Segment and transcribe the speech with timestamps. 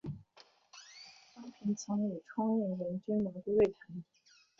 [1.31, 4.03] 方平曾与冲应元君麻姑对谈。